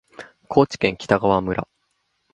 [0.47, 1.67] 高知県北川村